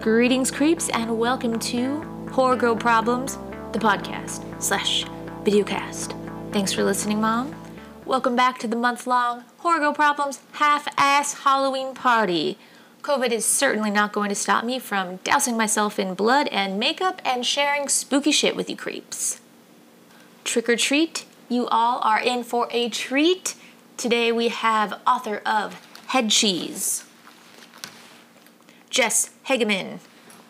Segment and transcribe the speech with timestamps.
[0.00, 2.00] Greetings, creeps, and welcome to
[2.32, 3.36] Horror Girl Problems,
[3.72, 5.04] the podcast slash
[5.44, 6.16] videocast.
[6.54, 7.54] Thanks for listening, Mom.
[8.06, 12.56] Welcome back to the month long Horror Girl Problems half ass Halloween party.
[13.02, 17.20] COVID is certainly not going to stop me from dousing myself in blood and makeup
[17.22, 19.42] and sharing spooky shit with you creeps.
[20.44, 23.54] Trick or treat, you all are in for a treat.
[23.98, 25.74] Today we have author of
[26.06, 27.04] Head Cheese.
[28.90, 30.00] Jess Hagemann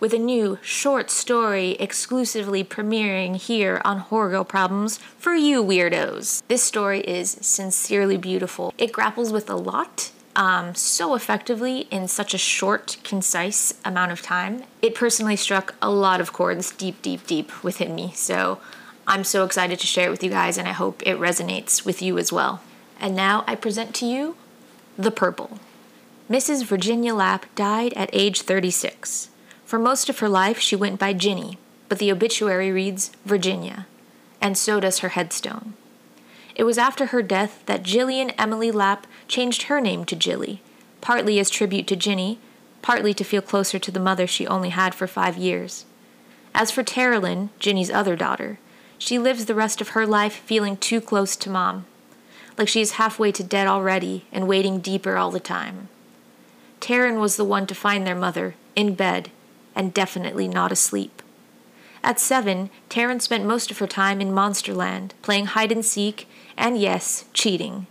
[0.01, 6.43] with a new short story exclusively premiering here on Horror Girl Problems for you weirdos.
[6.49, 8.73] This story is sincerely beautiful.
[8.79, 14.23] It grapples with a lot um, so effectively in such a short, concise amount of
[14.23, 14.63] time.
[14.81, 18.13] It personally struck a lot of chords deep, deep, deep within me.
[18.15, 18.59] So
[19.07, 22.01] I'm so excited to share it with you guys, and I hope it resonates with
[22.01, 22.63] you as well.
[22.99, 24.37] And now I present to you
[24.97, 25.59] The Purple.
[26.31, 26.65] Mrs.
[26.65, 29.31] Virginia Lapp died at age 36.
[29.65, 33.89] For most of her life, she went by Ginny, but the obituary reads Virginia,
[34.41, 35.75] and so does her headstone.
[36.55, 40.63] It was after her death that Jillian Emily Lapp changed her name to Jilly,
[41.01, 42.39] partly as tribute to Ginny,
[42.81, 45.85] partly to feel closer to the mother she only had for five years.
[46.55, 48.61] As for Terilyn, Ginny's other daughter,
[48.99, 51.87] she lives the rest of her life feeling too close to mom,
[52.57, 55.89] like she is halfway to dead already and waiting deeper all the time.
[56.81, 59.31] Taryn was the one to find their mother, in bed,
[59.75, 61.23] and definitely not asleep.
[62.03, 66.79] At seven, Taryn spent most of her time in Monsterland, playing hide and seek, and
[66.79, 67.87] yes, cheating.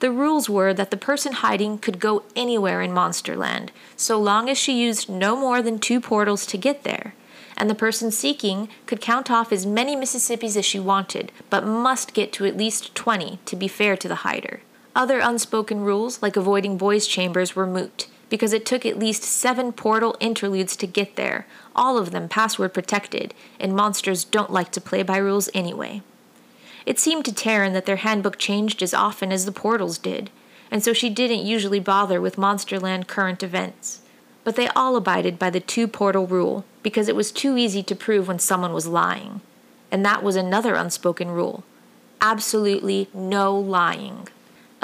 [0.00, 4.58] The rules were that the person hiding could go anywhere in Monsterland, so long as
[4.58, 7.14] she used no more than two portals to get there,
[7.56, 12.14] and the person seeking could count off as many Mississippis as she wanted, but must
[12.14, 14.62] get to at least 20 to be fair to the hider.
[14.96, 19.72] Other unspoken rules, like avoiding boys' chambers, were moot, because it took at least seven
[19.72, 24.80] portal interludes to get there, all of them password protected, and monsters don't like to
[24.80, 26.00] play by rules anyway.
[26.86, 30.30] It seemed to Taryn that their handbook changed as often as the portals did,
[30.70, 34.00] and so she didn't usually bother with Monsterland current events.
[34.44, 37.94] But they all abided by the two portal rule because it was too easy to
[37.94, 39.42] prove when someone was lying.
[39.90, 41.64] And that was another unspoken rule
[42.22, 44.26] absolutely no lying.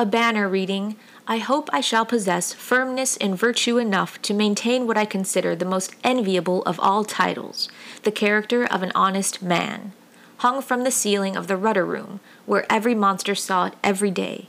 [0.01, 0.95] A banner reading,
[1.27, 5.65] I hope I shall possess firmness and virtue enough to maintain what I consider the
[5.65, 7.69] most enviable of all titles,
[8.05, 9.91] the character of an honest man,
[10.37, 14.49] hung from the ceiling of the rudder room, where every monster saw it every day.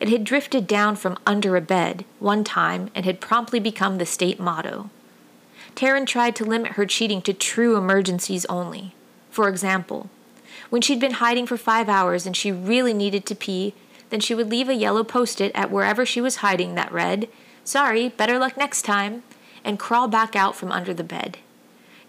[0.00, 4.06] It had drifted down from under a bed one time and had promptly become the
[4.06, 4.88] state motto.
[5.74, 8.94] Taryn tried to limit her cheating to true emergencies only.
[9.30, 10.08] For example,
[10.70, 13.74] when she'd been hiding for five hours and she really needed to pee,
[14.10, 17.28] then she would leave a yellow post it at wherever she was hiding that read,
[17.64, 19.22] Sorry, better luck next time,
[19.64, 21.38] and crawl back out from under the bed.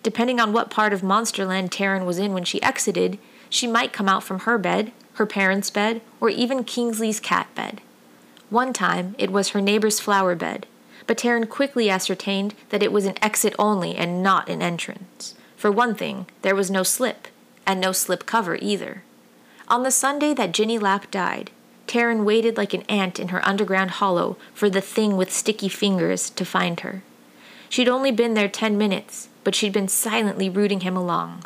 [0.04, 3.18] Depending on what part of Monsterland Taryn was in when she exited,
[3.50, 7.82] she might come out from her bed, her parents' bed, or even Kingsley's cat bed.
[8.50, 10.68] One time, it was her neighbor's flower bed,
[11.08, 15.36] but Taryn quickly ascertained that it was an exit only and not an entrance.
[15.56, 17.28] For one thing, there was no slip,
[17.66, 19.04] and no slip cover either.
[19.68, 21.52] On the Sunday that Ginny Lapp died,
[21.88, 26.30] Taryn waited like an ant in her underground hollow for the thing with sticky fingers
[26.32, 27.02] to find her.
[27.70, 31.46] She'd only been there ten minutes, but she'd been silently rooting him along.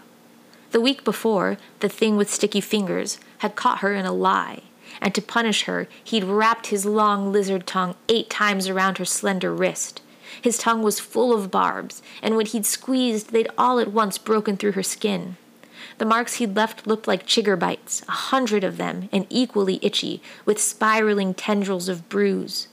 [0.72, 4.64] The week before, the thing with sticky fingers had caught her in a lie,
[5.02, 9.54] and to punish her, he'd wrapped his long lizard tongue eight times around her slender
[9.54, 10.02] wrist.
[10.42, 14.56] His tongue was full of barbs, and when he'd squeezed, they'd all at once broken
[14.58, 15.36] through her skin.
[15.98, 20.22] The marks he'd left looked like chigger bites, a hundred of them, and equally itchy,
[20.46, 22.68] with spiraling tendrils of bruise.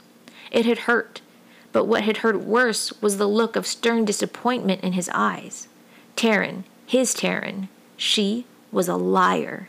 [0.50, 1.20] It had hurt,
[1.72, 5.68] but what had hurt worse was the look of stern disappointment in his eyes.
[6.16, 9.68] Taryn, his Taryn, she was a liar.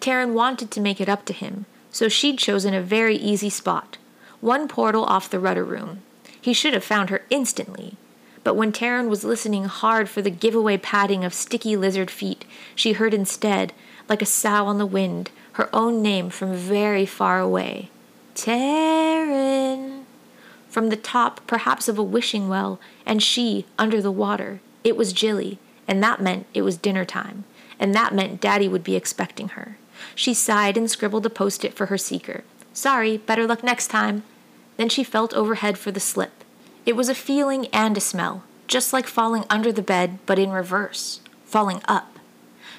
[0.00, 3.98] Taryn wanted to make it up to him, so she'd chosen a very easy spot
[4.44, 6.02] one portal off the rudder room.
[6.38, 7.96] He should have found her instantly,
[8.44, 12.44] but when Taryn was listening hard for the giveaway padding of sticky lizard feet,
[12.74, 13.72] she heard instead,
[14.08, 17.90] like a sow on the wind, her own name from very far away.
[18.34, 20.04] Taryn!
[20.68, 24.60] From the top, perhaps, of a wishing well, and she under the water.
[24.82, 25.58] It was Jilly,
[25.88, 27.44] and that meant it was dinner time,
[27.80, 29.78] and that meant Daddy would be expecting her.
[30.14, 32.44] She sighed and scribbled a post it for her seeker.
[32.74, 34.24] Sorry, better luck next time.
[34.76, 36.43] Then she felt overhead for the slip.
[36.86, 40.50] It was a feeling and a smell, just like falling under the bed, but in
[40.50, 42.18] reverse, falling up.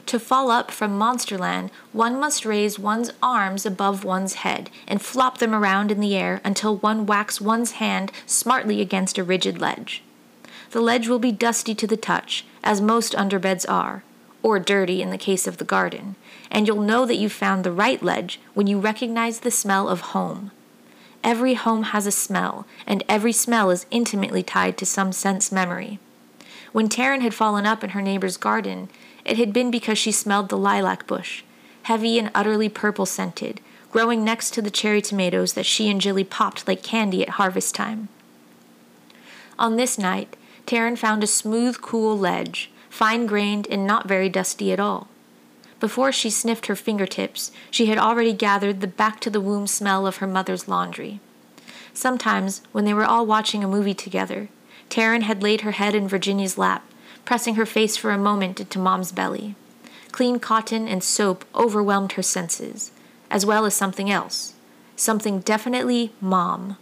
[0.07, 5.39] To fall up from Monsterland, one must raise one's arms above one's head and flop
[5.39, 10.03] them around in the air until one whacks one's hand smartly against a rigid ledge.
[10.69, 14.03] The ledge will be dusty to the touch, as most underbeds are,
[14.43, 16.15] or dirty in the case of the garden,
[16.51, 20.01] and you'll know that you've found the right ledge when you recognize the smell of
[20.01, 20.51] home.
[21.25, 25.97] Every home has a smell, and every smell is intimately tied to some sense memory.
[26.71, 28.89] When Taryn had fallen up in her neighbor's garden,
[29.25, 31.41] it had been because she smelled the lilac bush,
[31.83, 33.59] heavy and utterly purple scented,
[33.91, 37.73] growing next to the cherry tomatoes that she and Jilly popped like candy at harvest
[37.73, 38.07] time.
[39.57, 40.35] On this night,
[40.67, 45.07] Taryn found a smooth, cool ledge, fine grained and not very dusty at all.
[45.85, 50.07] Before she sniffed her fingertips, she had already gathered the back to the womb smell
[50.07, 51.19] of her mother's laundry.
[51.93, 54.49] Sometimes, when they were all watching a movie together,
[54.89, 56.89] Taryn had laid her head in Virginia's lap,
[57.23, 59.53] pressing her face for a moment into Mom's belly.
[60.11, 62.89] Clean cotton and soap overwhelmed her senses,
[63.29, 64.55] as well as something else.
[64.95, 66.77] Something definitely Mom.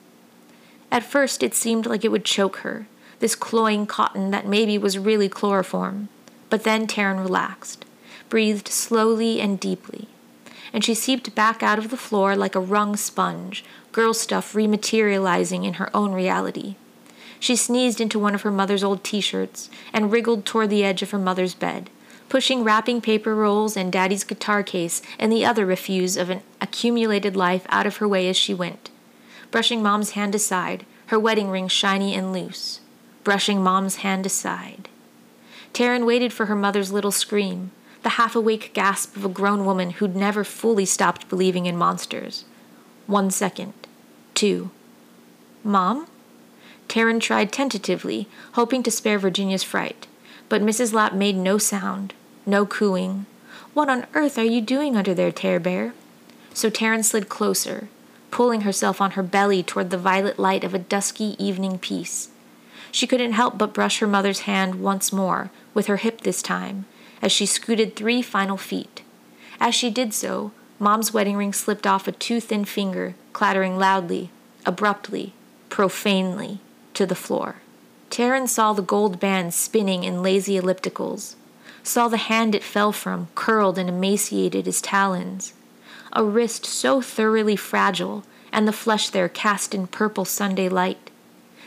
[0.90, 2.88] At first, it seemed like it would choke her,
[3.20, 6.08] this cloying cotton that maybe was really chloroform.
[6.50, 7.84] But then Taryn relaxed
[8.33, 10.07] breathed slowly and deeply,
[10.74, 15.63] and she seeped back out of the floor like a wrung sponge, girl stuff rematerializing
[15.63, 16.74] in her own reality.
[17.39, 21.03] She sneezed into one of her mother's old t shirts and wriggled toward the edge
[21.03, 21.91] of her mother's bed,
[22.27, 27.35] pushing wrapping paper rolls and Daddy's guitar case and the other refuse of an accumulated
[27.35, 28.89] life out of her way as she went,
[29.51, 32.80] brushing Mom's hand aside, her wedding ring shiny and loose,
[33.24, 34.89] brushing Mom's hand aside.
[35.71, 37.69] Taryn waited for her mother's little scream,
[38.04, 42.46] the half awake gasp of a grown woman who'd never fully stopped believing in monsters.
[43.08, 43.74] One second.
[44.34, 44.70] Two.
[45.64, 46.08] Mom?
[46.90, 50.06] Taryn tried tentatively, hoping to spare Virginia's fright,
[50.50, 50.94] but Mrs.
[50.94, 52.14] Lapp made no sound,
[52.46, 53.26] no cooing.
[53.74, 55.94] What on earth are you doing under there, Tear Bear?
[56.54, 57.88] So Taryn slid closer,
[58.30, 62.30] pulling herself on her belly toward the violet light of a dusky evening peace.
[62.92, 66.86] She couldn't help but brush her mother's hand once more, with her hip this time,
[67.24, 69.02] as she scooted three final feet.
[69.60, 74.30] As she did so, Mom's wedding ring slipped off a too thin finger, clattering loudly,
[74.66, 75.34] abruptly,
[75.70, 76.60] profanely,
[76.94, 77.56] to the floor.
[78.10, 81.36] Taryn saw the gold band spinning in lazy ellipticals,
[81.81, 85.54] saw the hand it fell from curled and emaciated as talons,
[86.12, 91.10] a wrist so thoroughly fragile, and the flesh there cast in purple Sunday light.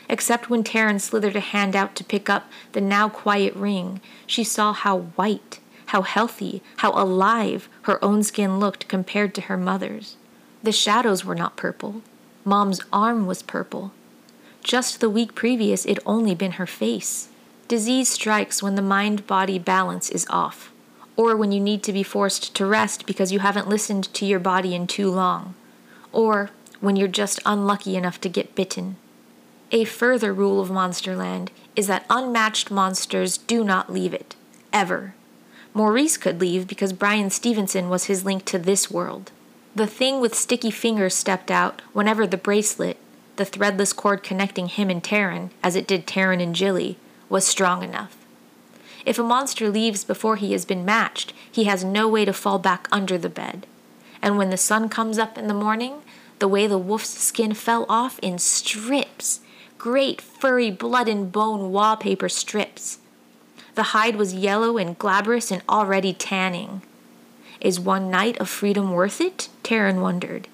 [0.09, 4.45] Except when Taryn slithered a hand out to pick up the now quiet ring, she
[4.45, 10.17] saw how white, how healthy, how alive her own skin looked compared to her mother's.
[10.63, 12.03] The shadows were not purple.
[12.45, 13.93] Mom's arm was purple.
[14.63, 17.29] Just the week previous, it'd only been her face.
[17.69, 20.73] Disease strikes when the mind body balance is off,
[21.17, 24.39] or when you need to be forced to rest because you haven't listened to your
[24.39, 25.55] body in too long,
[26.13, 26.51] or
[26.81, 28.97] when you're just unlucky enough to get bitten.
[29.73, 34.37] A further rule of Monsterland is that unmatched monsters do not leave it,
[34.73, 35.15] ever.
[35.75, 39.33] Maurice could leave because Brian Stevenson was his link to this world.
[39.75, 42.97] The thing with sticky fingers stepped out whenever the bracelet,
[43.35, 46.97] the threadless cord connecting him and Taryn, as it did Taryn and Jilly,
[47.29, 48.17] was strong enough.
[49.05, 52.61] If a monster leaves before he has been matched, he has no way to fall
[52.61, 53.67] back under the bed.
[54.23, 56.03] And when the sun comes up in the morning,
[56.39, 59.41] the way the wolf's skin fell off in strips
[59.79, 62.99] great furry blood and bone wallpaper strips.
[63.75, 66.83] The hide was yellow and glabrous and already tanning.
[67.61, 69.49] Is one night of freedom worth it?
[69.63, 70.49] Taryn wondered.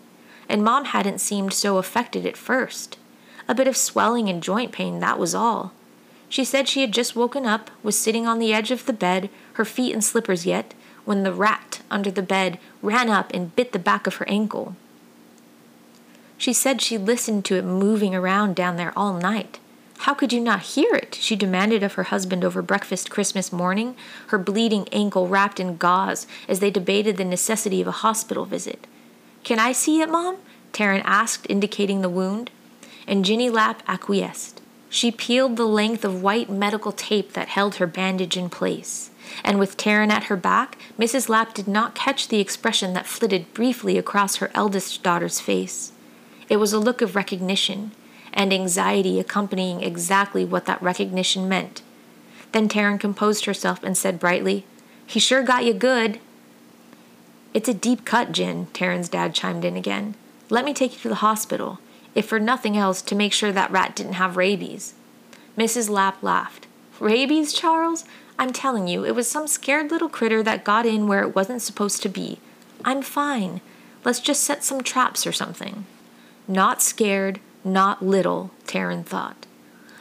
[0.48, 2.98] And Mom hadn't seemed so affected at first.
[3.48, 5.72] A bit of swelling and joint pain, that was all.
[6.28, 9.28] She said she had just woken up, was sitting on the edge of the bed,
[9.54, 10.74] her feet in slippers yet,
[11.04, 14.76] when the rat under the bed ran up and bit the back of her ankle.
[16.42, 19.60] She said she listened to it moving around down there all night.
[19.98, 21.14] How could you not hear it?
[21.14, 23.94] she demanded of her husband over breakfast Christmas morning,
[24.26, 28.88] her bleeding ankle wrapped in gauze as they debated the necessity of a hospital visit.
[29.44, 30.38] Can I see it, Mom?
[30.72, 32.50] Taryn asked, indicating the wound.
[33.06, 34.60] And Ginny Lapp acquiesced.
[34.90, 39.12] She peeled the length of white medical tape that held her bandage in place.
[39.44, 41.28] And with Taryn at her back, Mrs.
[41.28, 45.92] Lapp did not catch the expression that flitted briefly across her eldest daughter's face.
[46.52, 47.92] It was a look of recognition
[48.34, 51.80] and anxiety accompanying exactly what that recognition meant.
[52.52, 54.66] Then Taryn composed herself and said brightly,
[55.06, 56.20] He sure got you good.
[57.54, 60.14] It's a deep cut, Jin, Taryn's dad chimed in again.
[60.50, 61.78] Let me take you to the hospital,
[62.14, 64.92] if for nothing else to make sure that rat didn't have rabies.
[65.56, 65.88] Mrs.
[65.88, 66.66] Lapp laughed.
[67.00, 68.04] Rabies, Charles?
[68.38, 71.62] I'm telling you, it was some scared little critter that got in where it wasn't
[71.62, 72.40] supposed to be.
[72.84, 73.62] I'm fine.
[74.04, 75.86] Let's just set some traps or something.
[76.48, 79.46] Not scared, not little, Taryn thought.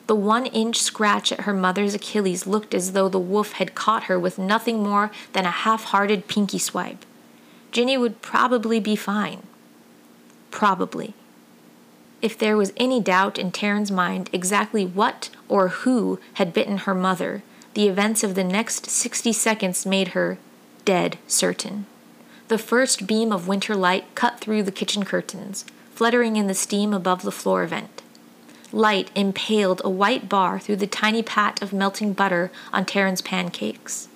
[0.07, 4.03] The one inch scratch at her mother's Achilles looked as though the wolf had caught
[4.03, 7.05] her with nothing more than a half hearted pinky swipe.
[7.71, 9.43] Ginny would probably be fine.
[10.49, 11.13] Probably.
[12.21, 16.93] If there was any doubt in Taryn's mind exactly what or who had bitten her
[16.93, 17.41] mother,
[17.73, 20.37] the events of the next 60 seconds made her
[20.83, 21.85] dead certain.
[22.49, 26.93] The first beam of winter light cut through the kitchen curtains, fluttering in the steam
[26.93, 28.01] above the floor vent.
[28.71, 34.07] Light impaled a white bar through the tiny pat of melting butter on Taryn's pancakes.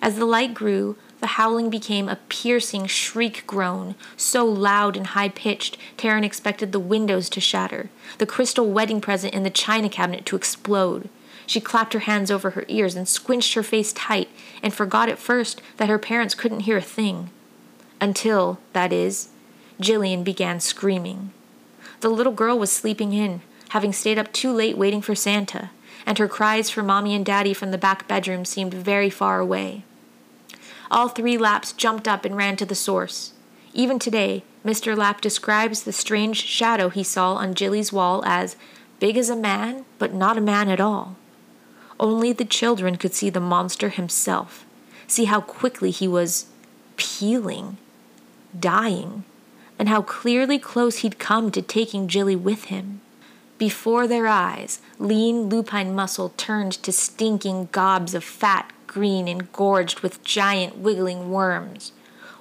[0.00, 5.28] As the light grew, the howling became a piercing shriek groan, so loud and high
[5.28, 10.26] pitched, Taryn expected the windows to shatter, the crystal wedding present in the china cabinet
[10.26, 11.08] to explode.
[11.46, 14.30] She clapped her hands over her ears and squinched her face tight,
[14.64, 17.30] and forgot at first that her parents couldn't hear a thing.
[18.00, 19.28] Until, that is,
[19.82, 21.32] Jillian began screaming.
[22.00, 25.70] The little girl was sleeping in, having stayed up too late waiting for Santa,
[26.06, 29.84] and her cries for Mommy and Daddy from the back bedroom seemed very far away.
[30.90, 33.32] All three Lapps jumped up and ran to the source.
[33.72, 34.96] Even today, Mr.
[34.96, 38.56] Lapp describes the strange shadow he saw on Jilly's wall as
[39.00, 41.16] big as a man, but not a man at all.
[41.98, 44.64] Only the children could see the monster himself,
[45.06, 46.46] see how quickly he was
[46.96, 47.78] peeling,
[48.58, 49.24] dying,
[49.82, 53.00] and how clearly close he'd come to taking Jilly with him.
[53.58, 59.98] Before their eyes, lean lupine muscle turned to stinking gobs of fat green and gorged
[59.98, 61.90] with giant wiggling worms.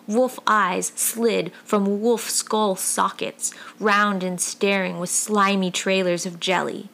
[0.05, 6.89] Wolf eyes slid from wolf skull sockets, round and staring with slimy trailers of jelly,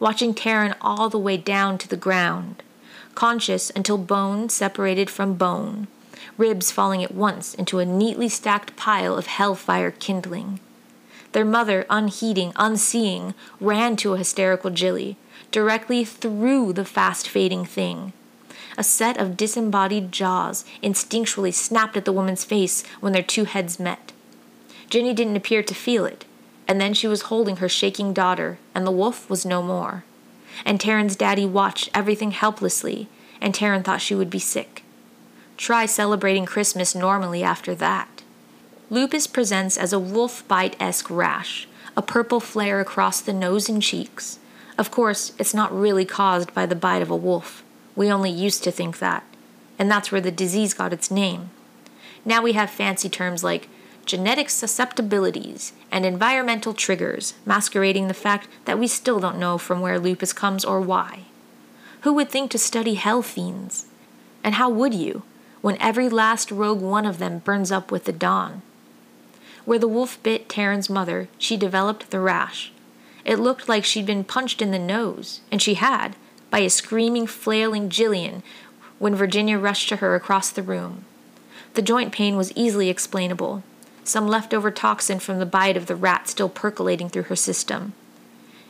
[0.00, 2.60] watching Taryn all the way down to the ground,
[3.14, 5.86] conscious until bone separated from bone,
[6.36, 10.60] ribs falling at once into a neatly stacked pile of hellfire kindling.
[11.32, 15.16] Their mother, unheeding, unseeing, ran to a hysterical Jilly,
[15.50, 18.12] directly through the fast fading thing,
[18.78, 23.80] a set of disembodied jaws instinctually snapped at the woman's face when their two heads
[23.80, 24.12] met.
[24.90, 26.24] Ginny didn't appear to feel it,
[26.68, 30.04] and then she was holding her shaking daughter, and the wolf was no more.
[30.64, 33.08] And Taryn's daddy watched everything helplessly,
[33.40, 34.82] and Taryn thought she would be sick.
[35.56, 38.22] Try celebrating Christmas normally after that.
[38.90, 43.82] Lupus presents as a wolf bite esque rash, a purple flare across the nose and
[43.82, 44.38] cheeks.
[44.76, 47.64] Of course, it's not really caused by the bite of a wolf.
[47.96, 49.24] We only used to think that,
[49.78, 51.50] and that's where the disease got its name.
[52.24, 53.68] Now we have fancy terms like
[54.04, 59.98] genetic susceptibilities and environmental triggers, masquerading the fact that we still don't know from where
[59.98, 61.22] lupus comes or why.
[62.02, 63.86] Who would think to study hell fiends?
[64.44, 65.22] And how would you,
[65.66, 68.62] when every last rogue one of them burns up with the dawn?
[69.64, 72.70] Where the wolf bit Taryn's mother, she developed the rash.
[73.24, 76.14] It looked like she'd been punched in the nose, and she had,
[76.50, 78.44] by a screaming, flailing Jillian
[79.00, 81.04] when Virginia rushed to her across the room.
[81.74, 83.64] The joint pain was easily explainable,
[84.04, 87.92] some leftover toxin from the bite of the rat still percolating through her system.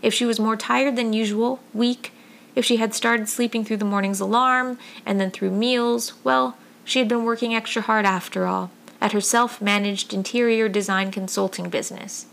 [0.01, 2.15] If she was more tired than usual, weak,
[2.55, 7.01] if she had started sleeping through the morning's alarm and then through meals, well, she
[7.01, 12.27] had been working extra hard after all, at her self managed interior design consulting business.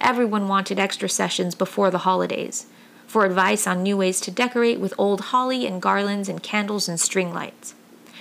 [0.00, 2.66] Everyone wanted extra sessions before the holidays,
[3.08, 7.00] for advice on new ways to decorate with old holly and garlands and candles and
[7.00, 7.74] string lights.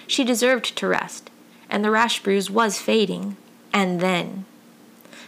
[0.08, 1.30] She deserved to rest,
[1.70, 3.38] and the rash bruise was fading.
[3.72, 4.46] And then.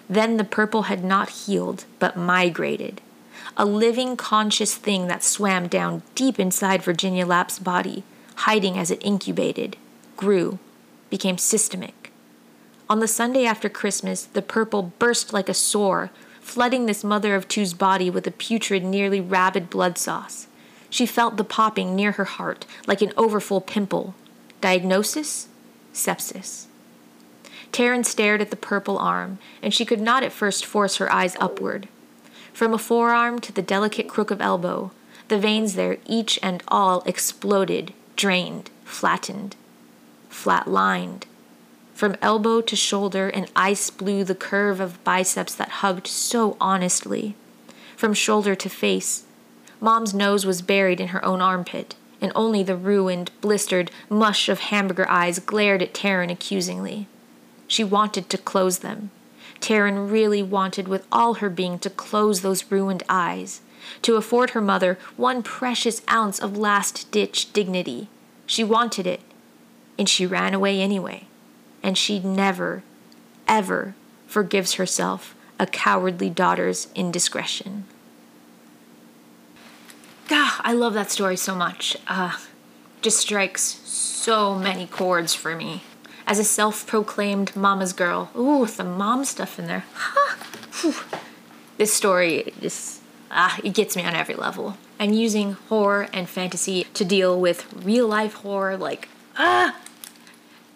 [0.10, 3.02] Then the purple had not healed, but migrated.
[3.56, 8.04] A living, conscious thing that swam down deep inside Virginia Lapp's body,
[8.38, 9.78] hiding as it incubated,
[10.20, 10.60] grew,
[11.10, 12.12] became systemic.
[12.90, 16.12] On the Sunday after Christmas, the purple burst like a sore,
[16.42, 20.48] flooding this mother of two's body with a putrid, nearly rabid blood sauce.
[20.90, 24.14] She felt the popping near her heart like an overfull pimple.
[24.60, 25.48] Diagnosis?
[25.94, 26.66] Sepsis.
[27.72, 31.38] Taryn stared at the purple arm, and she could not at first force her eyes
[31.40, 31.88] upward.
[32.52, 34.92] From a forearm to the delicate crook of elbow,
[35.30, 39.56] the veins there, each and all, exploded, drained, flattened,
[40.40, 41.26] flat lined.
[41.94, 47.36] From elbow to shoulder, an ice blue the curve of biceps that hugged so honestly.
[47.98, 49.26] From shoulder to face,
[49.82, 54.60] Mom's nose was buried in her own armpit, and only the ruined, blistered mush of
[54.60, 57.08] hamburger eyes glared at Taryn accusingly.
[57.68, 59.12] She wanted to close them.
[59.60, 63.60] Taryn really wanted with all her being to close those ruined eyes,
[64.04, 68.08] to afford her mother one precious ounce of last ditch dignity.
[68.46, 69.20] She wanted it,
[70.00, 71.28] and she ran away anyway
[71.84, 72.84] and she never,
[73.48, 73.94] ever
[74.26, 77.84] forgives herself a cowardly daughter's indiscretion.
[80.30, 81.98] God I love that story so much.
[82.08, 82.38] Uh,
[83.02, 85.84] just strikes so many chords for me.
[86.26, 89.84] As a self proclaimed mama's girl, ooh, with the mom stuff in there.
[91.78, 93.02] this story just,
[93.32, 94.78] ah, it gets me on every level.
[95.00, 99.76] And using horror and fantasy to deal with real life horror, like, ah!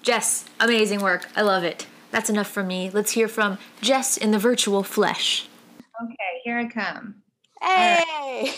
[0.03, 1.29] Jess, amazing work.
[1.33, 1.87] I love it.
[2.11, 2.89] That's enough from me.
[2.89, 5.47] Let's hear from Jess in the virtual flesh.
[6.03, 7.15] Okay, here I come.
[7.61, 8.51] Hey!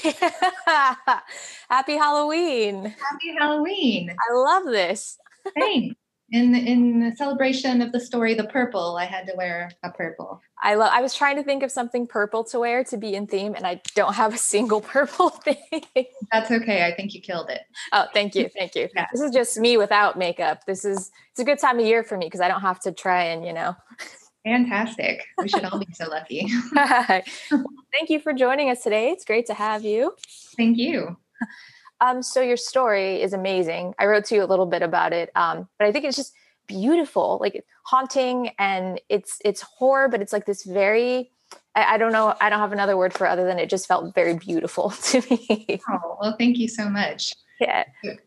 [1.69, 2.85] Happy Halloween.
[2.85, 4.09] Happy Halloween.
[4.09, 5.19] I love this.
[5.55, 5.95] Thanks.
[6.35, 10.41] In in the celebration of the story The Purple, I had to wear a purple.
[10.61, 13.25] I love I was trying to think of something purple to wear to be in
[13.25, 15.85] theme and I don't have a single purple thing.
[16.33, 16.85] That's okay.
[16.85, 17.61] I think you killed it.
[17.93, 18.49] Oh, thank you.
[18.49, 18.89] Thank you.
[18.93, 19.07] Yeah.
[19.13, 20.65] This is just me without makeup.
[20.65, 22.91] This is it's a good time of year for me because I don't have to
[22.91, 23.73] try and, you know,
[24.43, 25.23] Fantastic.
[25.37, 26.47] We should all be so lucky.
[26.75, 29.09] Thank you for joining us today.
[29.09, 30.15] It's great to have you.
[30.57, 31.15] Thank you.
[32.05, 33.93] Um, so your story is amazing.
[33.97, 36.33] I wrote to you a little bit about it, um, but I think it's just
[36.67, 41.31] beautiful, like haunting, and it's it's horror, but it's like this very
[41.75, 42.35] I, I, don't know.
[42.39, 45.81] I don't have another word for other than it just felt very beautiful to me.
[45.89, 47.33] Oh well, thank you so much.
[47.59, 48.19] Yeah, it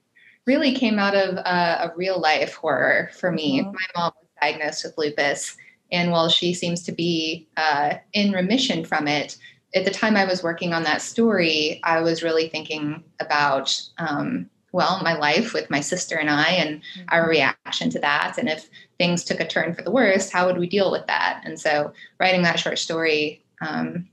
[0.47, 3.61] really came out of uh, a real life horror for me.
[3.61, 3.73] Mm-hmm.
[3.73, 5.57] My mom was diagnosed with lupus,
[5.93, 9.37] and while she seems to be uh, in remission from it,
[9.75, 14.49] at the time I was working on that story, I was really thinking about, um,
[14.73, 17.03] well, my life with my sister and I and mm-hmm.
[17.09, 18.37] our reaction to that.
[18.39, 21.43] And if things took a turn for the worst, how would we deal with that?
[21.45, 24.09] And so writing that short story, um,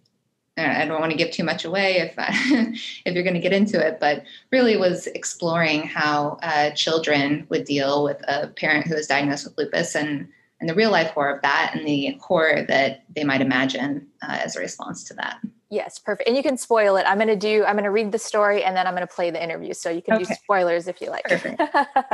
[0.58, 2.14] I don't want to give too much away if
[3.06, 7.66] if you're going to get into it, but really was exploring how uh, children would
[7.66, 10.30] deal with a parent who is diagnosed with lupus and
[10.66, 14.40] and the real life horror of that and the horror that they might imagine uh,
[14.44, 15.38] as a response to that.
[15.70, 16.28] Yes, perfect.
[16.28, 17.06] And you can spoil it.
[17.08, 19.14] I'm going to do, I'm going to read the story and then I'm going to
[19.14, 19.76] play the interview.
[19.76, 20.24] So you can okay.
[20.24, 21.26] do spoilers if you like.
[21.26, 21.60] Perfect.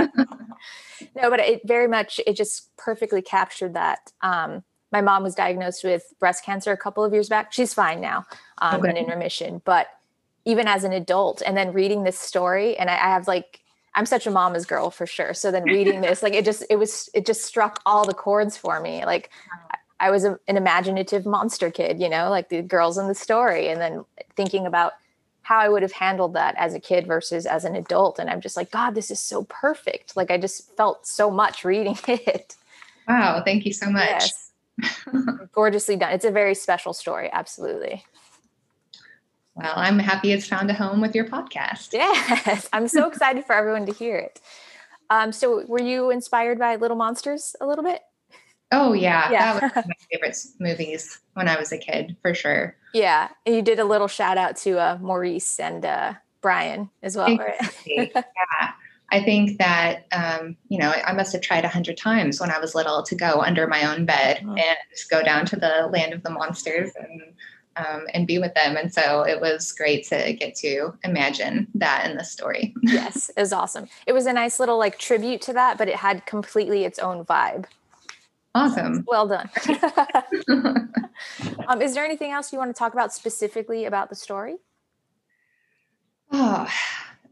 [1.16, 4.12] no, but it very much, it just perfectly captured that.
[4.22, 7.54] Um, my mom was diagnosed with breast cancer a couple of years back.
[7.54, 8.26] She's fine now
[8.58, 8.90] um, okay.
[8.90, 9.62] and in remission.
[9.64, 9.88] But
[10.44, 13.61] even as an adult, and then reading this story, and I, I have like
[13.94, 15.34] I'm such a mama's girl for sure.
[15.34, 18.58] So then reading this, like it just it was it just struck all the chords
[18.58, 19.06] for me.
[19.06, 19.30] Like
[20.00, 23.70] I was a, an imaginative monster kid, you know, like the girls in the story,
[23.70, 24.94] and then thinking about
[25.44, 28.20] how I would have handled that as a kid versus as an adult.
[28.20, 30.16] And I'm just like, God, this is so perfect.
[30.16, 32.56] Like I just felt so much reading it.
[33.08, 34.08] Wow, thank you so much.
[34.08, 34.52] Yes.
[35.52, 36.14] Gorgeously done.
[36.14, 38.04] It's a very special story, absolutely.
[39.56, 41.90] Well, I'm happy it's found a home with your podcast.
[41.94, 44.40] Yes, I'm so excited for everyone to hear it.
[45.10, 48.02] Um, so, were you inspired by Little Monsters a little bit?
[48.72, 49.54] Oh yeah, yeah.
[49.60, 52.76] that was one of my favorite movies when I was a kid, for sure.
[52.94, 57.18] Yeah, and you did a little shout out to uh, Maurice and uh, Brian as
[57.18, 57.28] well.
[57.28, 57.98] Exactly.
[57.98, 58.12] Right?
[58.16, 58.72] yeah,
[59.12, 62.60] I think that um, you know I must have tried a hundred times when I
[62.60, 64.58] was little to go under my own bed mm-hmm.
[64.58, 67.22] and just go down to the land of the monsters and
[67.76, 68.78] um, and be with them.
[68.78, 72.74] And so it was great to get to imagine that in the story.
[72.82, 73.88] yes, it was awesome.
[74.06, 77.26] It was a nice little like tribute to that, but it had completely its own
[77.26, 77.66] vibe.
[78.54, 79.06] Awesome.
[79.08, 79.50] Well done.
[81.68, 84.58] um, is there anything else you want to talk about specifically about the story?
[86.34, 86.68] Oh,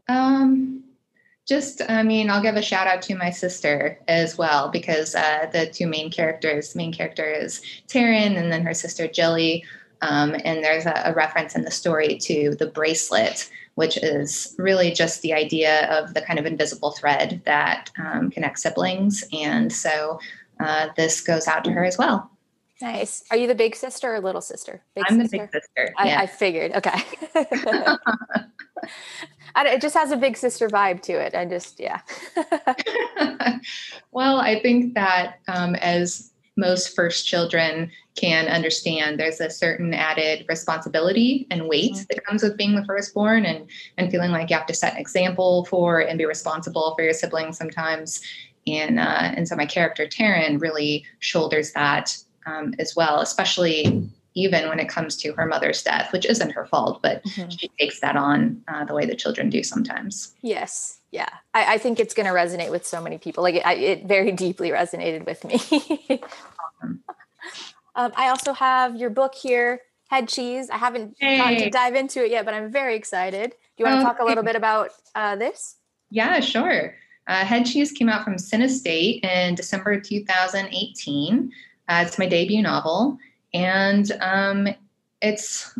[0.08, 0.84] um,
[1.46, 5.46] just, I mean, I'll give a shout out to my sister as well because uh,
[5.52, 9.64] the two main characters, main character is Taryn, and then her sister Jilly
[10.02, 14.92] um, and there's a, a, reference in the story to the bracelet, which is really
[14.92, 19.24] just the idea of the kind of invisible thread that um, connects siblings.
[19.32, 20.18] And so
[20.58, 22.30] uh, this goes out to her as well.
[22.80, 23.24] Nice.
[23.30, 24.82] Are you the big sister or little sister?
[24.94, 25.36] Big I'm sister?
[25.36, 25.94] the big sister.
[25.98, 26.20] I, yeah.
[26.20, 26.72] I figured.
[26.72, 27.02] Okay.
[29.56, 31.34] it just has a big sister vibe to it.
[31.34, 32.00] I just, yeah.
[34.12, 39.18] well, I think that um, as most first children can understand.
[39.18, 42.04] There's a certain added responsibility and weight mm-hmm.
[42.08, 45.00] that comes with being the firstborn and and feeling like you have to set an
[45.00, 48.20] example for and be responsible for your siblings sometimes.
[48.66, 54.68] And uh, and so my character Taryn really shoulders that um, as well especially even
[54.68, 57.48] when it comes to her mother's death which isn't her fault but mm-hmm.
[57.50, 60.34] she takes that on uh, the way that children do sometimes.
[60.42, 60.98] Yes.
[61.10, 61.28] Yeah.
[61.54, 63.42] I, I think it's going to resonate with so many people.
[63.42, 66.20] Like it, it very deeply resonated with me.
[66.82, 67.02] Awesome.
[67.94, 70.68] Um, i also have your book here head cheese.
[70.70, 71.38] I haven't hey.
[71.38, 73.50] gotten to dive into it yet but i'm very excited.
[73.50, 75.76] Do you want to talk a little bit about uh, this?
[76.10, 76.94] Yeah sure.
[77.28, 81.52] Uh, head cheese came out from Cinestate in december 2018
[81.88, 83.18] uh, it's my debut novel
[83.54, 84.68] and um,
[85.22, 85.76] it's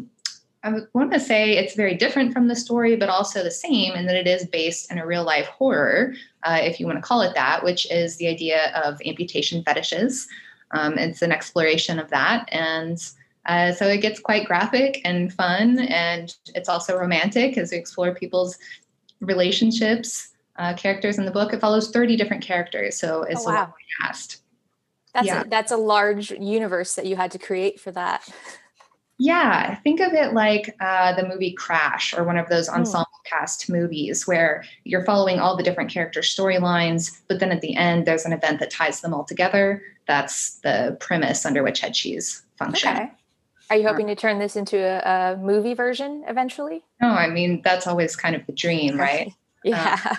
[0.62, 4.04] I want to say it's very different from the story, but also the same in
[4.06, 7.22] that it is based in a real life horror, uh, if you want to call
[7.22, 10.28] it that, which is the idea of amputation fetishes.
[10.72, 12.48] Um, it's an exploration of that.
[12.52, 12.98] And
[13.46, 15.78] uh, so it gets quite graphic and fun.
[15.80, 18.58] And it's also romantic as we explore people's
[19.20, 20.28] relationships.
[20.56, 21.54] Uh, characters in the book.
[21.54, 23.00] It follows 30 different characters.
[23.00, 23.62] So it's oh, wow.
[23.62, 24.42] a cast.
[25.14, 25.40] That's, yeah.
[25.40, 28.28] a, that's a large universe that you had to create for that.
[29.18, 32.76] Yeah, think of it like uh, the movie Crash or one of those hmm.
[32.76, 33.30] ensemble mm.
[33.30, 38.06] cast movies where you're following all the different character storylines, but then at the end
[38.06, 39.82] there's an event that ties them all together.
[40.10, 42.96] That's the premise under which Head Cheese function.
[42.96, 43.10] Okay.
[43.70, 46.82] Are you hoping to turn this into a, a movie version eventually?
[47.00, 49.32] No, I mean that's always kind of the dream, right?
[49.64, 49.98] yeah.
[50.10, 50.16] Um,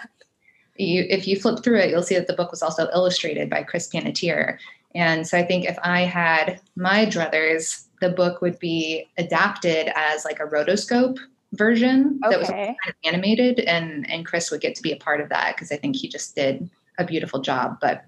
[0.77, 3.63] you, if you flip through it, you'll see that the book was also illustrated by
[3.63, 4.57] Chris Panatier.
[4.95, 10.25] And so I think if I had my druthers the book would be adapted as
[10.25, 11.19] like a rotoscope
[11.53, 12.31] version okay.
[12.31, 15.29] that was kind of animated and and chris would get to be a part of
[15.29, 18.05] that because i think he just did a beautiful job but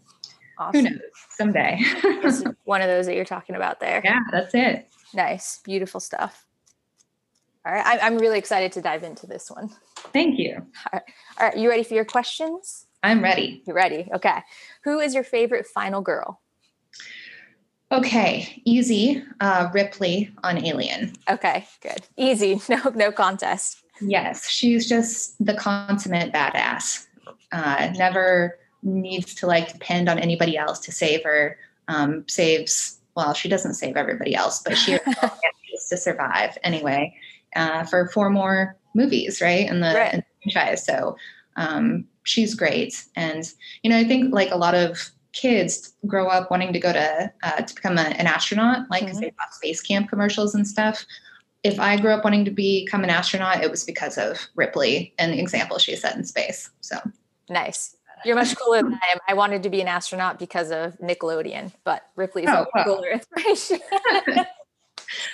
[0.58, 0.86] awesome.
[0.86, 1.00] who knows
[1.36, 1.80] someday.
[2.64, 4.02] One of those that you're talking about there.
[4.04, 4.90] Yeah that's it.
[5.14, 5.60] Nice.
[5.64, 6.46] Beautiful stuff.
[7.66, 7.86] All right.
[7.86, 9.70] I, i'm really excited to dive into this one.
[10.12, 10.56] Thank you.
[10.56, 11.04] All right.
[11.40, 11.58] all right.
[11.58, 12.86] You ready for your questions?
[13.04, 13.62] I'm ready.
[13.68, 14.10] You're ready?
[14.14, 14.40] Okay.
[14.84, 16.40] Who is your favorite final girl?
[17.92, 19.24] Okay, easy.
[19.40, 21.14] Uh, Ripley on Alien.
[21.30, 22.02] Okay, good.
[22.18, 22.60] Easy.
[22.70, 23.84] No, no contest.
[24.02, 27.06] Yes, she's just the consummate badass.
[27.52, 31.58] Uh, never needs to like depend on anybody else to save her.
[31.88, 34.92] Um, saves well, she doesn't save everybody else, but she
[35.72, 37.16] needs to survive anyway.
[37.56, 39.70] Uh, for four more movies, right?
[39.70, 40.14] In the, right.
[40.16, 41.16] in the franchise, so
[41.56, 43.06] um, she's great.
[43.16, 43.48] And
[43.84, 47.32] you know, I think like a lot of kids grow up wanting to go to
[47.44, 49.20] uh, to become a, an astronaut, like mm-hmm.
[49.20, 51.06] they bought space camp commercials and stuff.
[51.64, 55.32] If I grew up wanting to become an astronaut, it was because of Ripley and
[55.32, 56.70] the example she set in space.
[56.82, 56.98] So
[57.50, 57.96] nice.
[58.26, 59.20] You're much cooler than I am.
[59.28, 63.80] I wanted to be an astronaut because of Nickelodeon, but Ripley's oh, a cooler inspiration.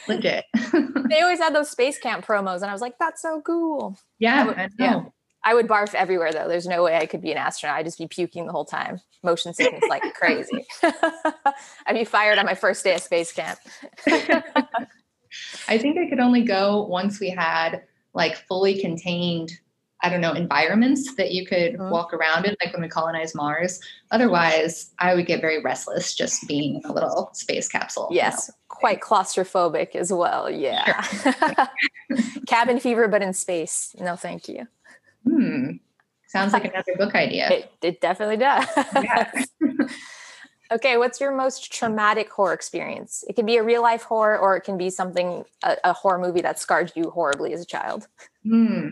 [0.07, 0.45] Legit.
[1.09, 4.41] they always had those space camp promos, and I was like, "That's so cool." Yeah,
[4.41, 5.03] I would, yeah.
[5.43, 6.47] I would barf everywhere though.
[6.47, 7.77] There's no way I could be an astronaut.
[7.77, 8.99] I'd just be puking the whole time.
[9.23, 10.65] Motion sickness like crazy.
[10.83, 13.59] I'd be fired on my first day of space camp.
[14.07, 19.51] I think I could only go once we had like fully contained,
[20.01, 21.89] I don't know, environments that you could mm-hmm.
[21.89, 23.81] walk around in, like when we colonize Mars.
[24.11, 28.07] Otherwise, I would get very restless just being in a little space capsule.
[28.11, 28.55] Yes, you know?
[28.69, 30.49] quite claustrophobic as well.
[30.49, 31.01] Yeah.
[31.01, 31.33] Sure.
[32.47, 33.93] Cabin fever, but in space.
[33.99, 34.67] No, thank you.
[35.27, 35.71] Hmm.
[36.27, 37.49] Sounds like another book idea.
[37.49, 38.67] It, it definitely does.
[38.95, 39.31] Yeah.
[40.71, 43.23] okay, what's your most traumatic horror experience?
[43.27, 46.19] It can be a real life horror or it can be something, a, a horror
[46.19, 48.07] movie that scarred you horribly as a child.
[48.43, 48.89] Hmm.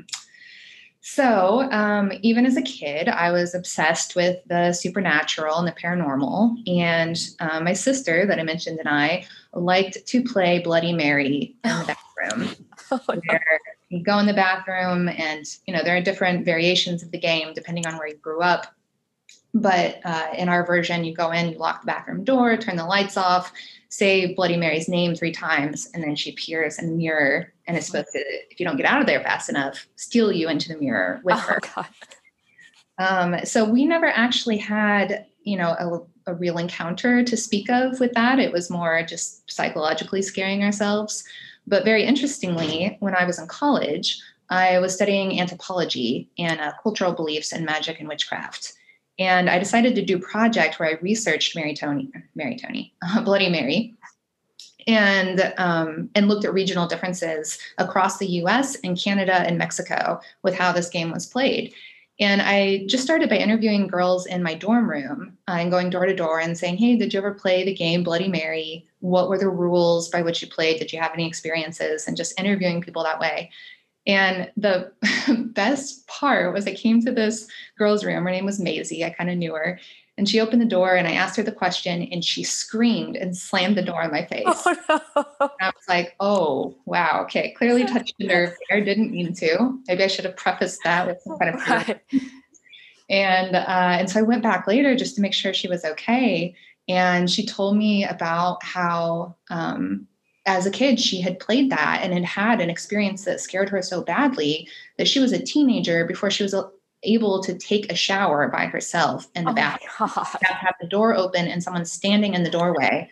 [1.02, 6.68] So, um, even as a kid, I was obsessed with the supernatural and the paranormal.
[6.68, 11.70] And uh, my sister, that I mentioned, and I liked to play Bloody Mary in
[11.80, 12.56] the bathroom.
[12.92, 13.42] oh, where
[13.90, 17.54] you go in the bathroom and you know there are different variations of the game
[17.54, 18.68] depending on where you grew up
[19.54, 22.86] but uh, in our version you go in you lock the bathroom door turn the
[22.86, 23.52] lights off
[23.90, 27.86] say bloody mary's name three times and then she appears in the mirror and is
[27.86, 30.78] supposed to if you don't get out of there fast enough steal you into the
[30.78, 31.88] mirror with oh, her God.
[33.00, 35.70] Um, so we never actually had you know
[36.28, 40.64] a, a real encounter to speak of with that it was more just psychologically scaring
[40.64, 41.24] ourselves
[41.68, 47.12] but very interestingly, when I was in college, I was studying anthropology and uh, cultural
[47.12, 48.74] beliefs and magic and witchcraft.
[49.20, 53.50] And I decided to do a project where I researched Mary Tony, Mary Tony, Bloody
[53.50, 53.96] Mary,
[54.86, 58.78] and um, and looked at regional differences across the U.S.
[58.84, 61.74] and Canada and Mexico with how this game was played.
[62.20, 66.08] And I just started by interviewing girls in my dorm room uh, and going door
[66.08, 68.88] to door and saying, Hey, did you ever play the game Bloody Mary?
[69.02, 70.80] What were the rules by which you played?
[70.80, 72.08] Did you have any experiences?
[72.08, 73.52] And just interviewing people that way.
[74.08, 74.92] And the
[75.54, 78.24] best part was I came to this girl's room.
[78.24, 79.04] Her name was Maisie.
[79.06, 79.80] I kind of knew her.
[80.18, 83.38] And she opened the door and I asked her the question and she screamed and
[83.38, 84.46] slammed the door in my face.
[84.48, 85.52] Oh, no.
[85.62, 87.22] I was like, oh, wow.
[87.26, 87.52] Okay.
[87.52, 88.84] Clearly touched a nerve there.
[88.84, 89.80] Didn't mean to.
[89.88, 91.68] Maybe I should have prefaced that with some kind of.
[91.68, 92.02] Right.
[93.10, 96.56] And, uh, and so I went back later just to make sure she was okay.
[96.90, 100.08] And she told me about how, um,
[100.48, 103.82] as a kid, she had played that and had had an experience that scared her
[103.82, 106.56] so badly that she was a teenager before she was
[107.04, 110.10] able to take a shower by herself in the oh bathroom.
[110.10, 113.10] Have, have the door open and someone standing in the doorway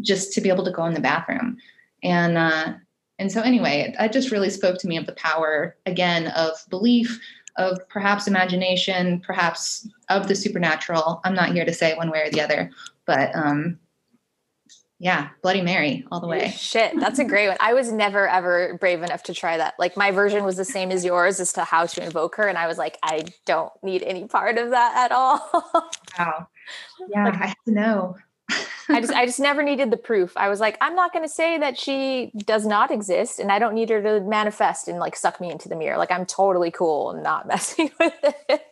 [0.00, 1.58] just to be able to go in the bathroom.
[2.02, 2.72] And uh,
[3.18, 7.20] and so anyway, that just really spoke to me of the power again of belief,
[7.56, 11.20] of perhaps imagination, perhaps of the supernatural.
[11.24, 12.70] I'm not here to say one way or the other,
[13.04, 13.78] but um,
[14.98, 16.50] yeah, Bloody Mary all the way.
[16.56, 17.56] Shit, that's a great one.
[17.60, 19.74] I was never ever brave enough to try that.
[19.78, 22.58] Like my version was the same as yours as to how to invoke her, and
[22.58, 25.48] I was like, I don't need any part of that at all.
[26.18, 26.48] wow.
[27.08, 28.16] Yeah, like, I have to know.
[28.88, 30.36] I just I just never needed the proof.
[30.36, 33.58] I was like, I'm not going to say that she does not exist, and I
[33.58, 35.98] don't need her to manifest and like suck me into the mirror.
[35.98, 38.62] Like I'm totally cool and not messing with it.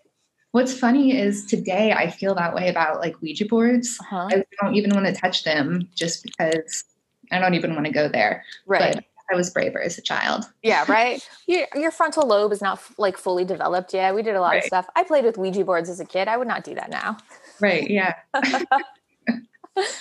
[0.57, 3.99] What's funny is today I feel that way about like Ouija boards.
[4.01, 4.31] Uh-huh.
[4.33, 6.83] I don't even want to touch them just because
[7.31, 8.42] I don't even want to go there.
[8.64, 8.95] Right.
[8.95, 10.47] But I was braver as a child.
[10.62, 11.21] Yeah, right.
[11.47, 13.92] your, your frontal lobe is not like fully developed.
[13.92, 14.62] Yeah, we did a lot right.
[14.62, 14.87] of stuff.
[14.97, 16.27] I played with Ouija boards as a kid.
[16.27, 17.19] I would not do that now.
[17.61, 17.90] Right.
[17.90, 18.14] Yeah.
[18.35, 19.47] I'm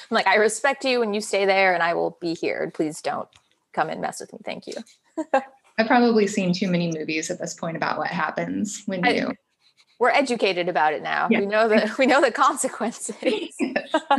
[0.09, 2.71] like, I respect you and you stay there and I will be here.
[2.73, 3.27] Please don't
[3.73, 4.39] come and mess with me.
[4.45, 4.75] Thank you.
[5.77, 9.35] I've probably seen too many movies at this point about what happens when you I,
[9.99, 11.27] we're educated about it now.
[11.29, 11.39] Yeah.
[11.39, 13.15] We know the we know the consequences.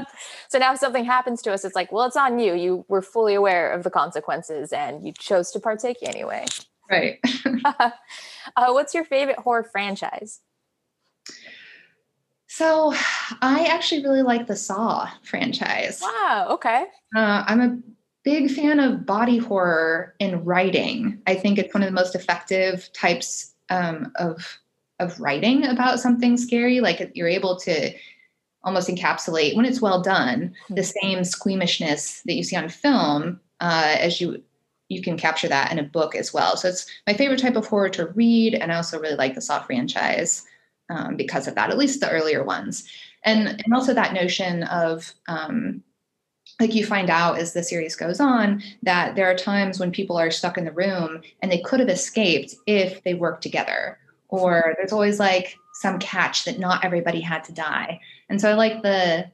[0.48, 2.54] so now if something happens to us, it's like, well, it's on you.
[2.54, 6.46] You were fully aware of the consequences and you chose to partake anyway.
[6.90, 7.18] Right.
[7.64, 7.90] uh,
[8.68, 10.40] what's your favorite horror franchise?
[12.48, 12.94] So
[13.42, 16.00] I actually really like the Saw franchise.
[16.00, 16.46] Wow.
[16.52, 16.86] Okay.
[17.14, 17.78] Uh, I'm a
[18.24, 21.20] big fan of body horror in writing.
[21.26, 24.58] I think it's one of the most effective types um, of
[24.98, 26.80] of writing about something scary.
[26.80, 27.92] Like you're able to
[28.64, 31.00] almost encapsulate when it's well done the hmm.
[31.00, 34.42] same squeamishness that you see on film uh, as you
[34.88, 36.56] you can capture that in a book as well.
[36.56, 39.40] So it's my favorite type of horror to read, and I also really like the
[39.40, 40.44] Saw franchise
[40.90, 42.84] um, because of that, at least the earlier ones.
[43.24, 45.82] And, and also that notion of, um,
[46.60, 50.16] like you find out as the series goes on, that there are times when people
[50.16, 53.98] are stuck in the room and they could have escaped if they worked together.
[54.32, 54.44] Mm-hmm.
[54.44, 58.00] Or there's always like some catch that not everybody had to die.
[58.28, 59.30] And so I like the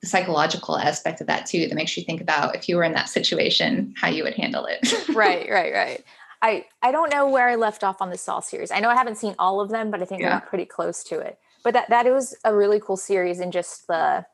[0.00, 2.92] the psychological aspect of that too that makes you think about if you were in
[2.92, 6.04] that situation how you would handle it right right right
[6.40, 8.70] I I don't know where I left off on the Saw series.
[8.70, 10.28] I know I haven't seen all of them, but I think yeah.
[10.28, 11.38] I got pretty close to it.
[11.64, 14.24] But that that was a really cool series and just the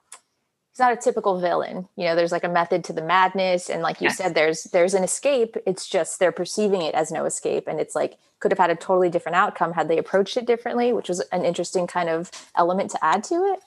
[0.75, 1.89] it's not a typical villain.
[1.95, 4.17] You know, there's like a method to the madness and like you yes.
[4.17, 5.57] said there's there's an escape.
[5.67, 8.75] It's just they're perceiving it as no escape and it's like could have had a
[8.75, 12.91] totally different outcome had they approached it differently, which was an interesting kind of element
[12.91, 13.61] to add to it.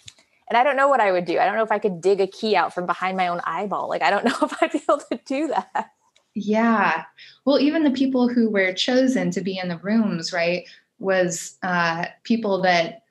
[0.50, 1.40] And I don't know what I would do.
[1.40, 3.88] I don't know if I could dig a key out from behind my own eyeball.
[3.88, 5.92] Like I don't know if I'd be able to do that.
[6.36, 7.06] Yeah.
[7.46, 10.68] Well, even the people who were chosen to be in the rooms, right,
[11.00, 13.04] was uh, people that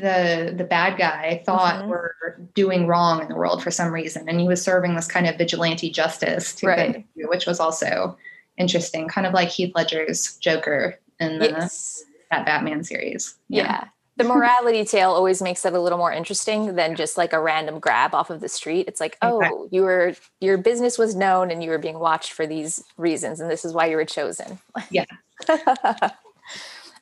[0.00, 1.88] the the bad guy thought mm-hmm.
[1.88, 5.26] were doing wrong in the world for some reason, and he was serving this kind
[5.26, 6.92] of vigilante justice to right.
[6.92, 8.16] them, which was also
[8.56, 12.04] interesting, kind of like Heath Ledger's Joker in the, yes.
[12.30, 13.36] that Batman series.
[13.48, 13.64] yeah.
[13.64, 13.84] yeah
[14.16, 17.78] the morality tale always makes it a little more interesting than just like a random
[17.78, 18.86] grab off of the street.
[18.86, 22.46] It's like, oh, you were your business was known and you were being watched for
[22.46, 24.58] these reasons, and this is why you were chosen.
[24.90, 25.06] Yeah.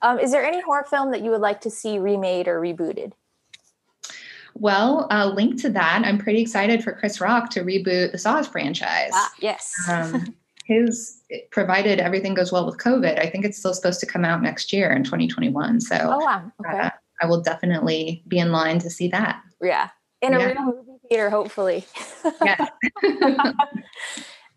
[0.02, 3.12] um, is there any horror film that you would like to see remade or rebooted?
[4.54, 8.48] Well, uh, linked to that, I'm pretty excited for Chris Rock to reboot the Saws
[8.48, 9.10] franchise.
[9.14, 9.72] Ah, yes.
[9.88, 10.34] um,
[10.70, 14.40] his provided everything goes well with COVID, I think it's still supposed to come out
[14.40, 15.80] next year in 2021.
[15.80, 16.78] So, oh wow, okay.
[16.78, 19.42] Uh, I will definitely be in line to see that.
[19.60, 19.88] Yeah,
[20.22, 20.46] in a yeah.
[20.46, 21.84] real movie theater, hopefully.
[22.44, 22.66] Yeah.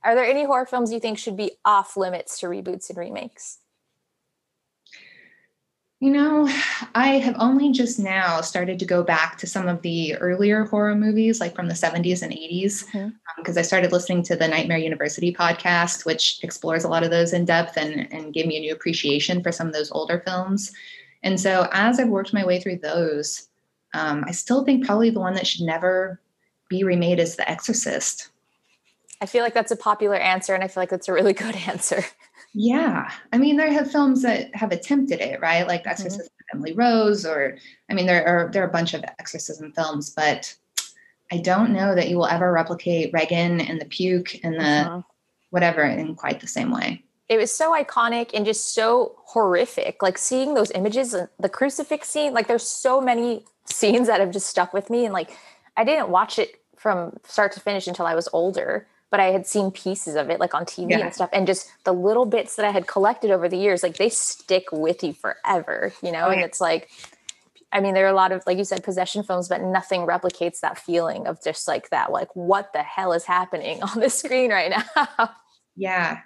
[0.04, 3.60] Are there any horror films you think should be off limits to reboots and remakes?
[6.04, 6.50] You know,
[6.96, 10.96] I have only just now started to go back to some of the earlier horror
[10.96, 13.40] movies, like from the 70s and 80s, because mm-hmm.
[13.40, 17.32] um, I started listening to the Nightmare University podcast, which explores a lot of those
[17.32, 20.74] in depth and, and gave me a new appreciation for some of those older films.
[21.24, 23.48] And so as I've worked my way through those,
[23.94, 26.20] um, I still think probably the one that should never
[26.68, 28.28] be remade is The Exorcist.
[29.22, 31.56] I feel like that's a popular answer, and I feel like that's a really good
[31.68, 32.04] answer.
[32.54, 33.12] Yeah.
[33.32, 35.68] I mean, there have films that have attempted it, right?
[35.68, 36.58] Like Exorcism mm-hmm.
[36.58, 37.58] Emily Rose, or
[37.90, 40.56] I mean, there are there are a bunch of exorcism films, but
[41.32, 45.00] I don't know that you will ever replicate Regan and the puke and the mm-hmm.
[45.50, 47.04] whatever in quite the same way.
[47.30, 50.04] It was so iconic and just so horrific.
[50.04, 54.48] Like seeing those images, the crucifix scene, like there's so many scenes that have just
[54.48, 55.06] stuck with me.
[55.06, 55.32] And like
[55.76, 59.46] I didn't watch it from start to finish until I was older but I had
[59.46, 61.02] seen pieces of it like on TV yeah.
[61.02, 61.30] and stuff.
[61.32, 64.72] And just the little bits that I had collected over the years, like they stick
[64.72, 66.26] with you forever, you know?
[66.26, 66.32] Oh.
[66.32, 66.90] And it's like,
[67.72, 70.62] I mean, there are a lot of, like you said, possession films, but nothing replicates
[70.62, 74.50] that feeling of just like that, like, what the hell is happening on the screen
[74.50, 75.30] right now?
[75.76, 76.22] Yeah.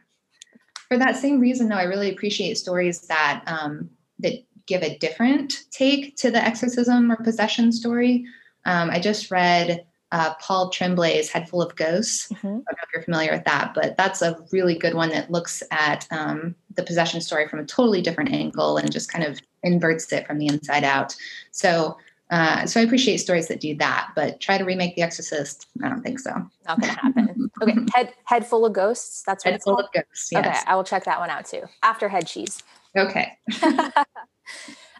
[0.88, 5.65] for that same reason, though, I really appreciate stories that um, that give a different
[5.71, 8.23] take to the exorcism or possession story.
[8.63, 12.30] Um, I just read uh, Paul Tremblay's Head Full of Ghosts.
[12.32, 12.48] Mm-hmm.
[12.48, 15.30] I don't know if you're familiar with that, but that's a really good one that
[15.30, 19.39] looks at um, the possession story from a totally different angle and just kind of
[19.63, 21.15] inverts it from the inside out.
[21.52, 21.98] So,
[22.30, 25.67] uh, so I appreciate stories that do that, but try to remake The Exorcist.
[25.84, 26.32] I don't think so.
[26.67, 27.52] Not going to happen.
[27.62, 29.24] okay, head head full of ghosts.
[29.26, 29.89] That's what head it's full called?
[29.93, 30.32] of ghosts.
[30.32, 30.46] Yes.
[30.46, 32.63] Okay, I will check that one out too after Head Cheese.
[32.96, 33.38] Okay.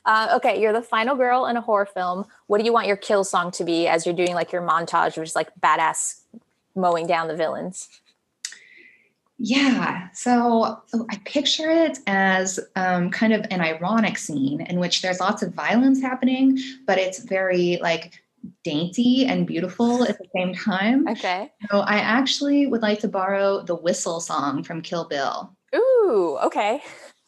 [0.08, 2.26] uh, okay, you're the final girl in a horror film.
[2.48, 5.18] What do you want your kill song to be as you're doing like your montage
[5.18, 6.22] of just like badass
[6.76, 7.90] mowing down the villains?
[9.38, 15.20] Yeah, so I picture it as um, kind of an ironic scene in which there's
[15.20, 18.14] lots of violence happening, but it's very like
[18.64, 21.08] dainty and beautiful at the same time.
[21.08, 21.52] Okay.
[21.70, 25.54] So I actually would like to borrow the whistle song from Kill Bill.
[25.76, 26.82] Ooh, okay.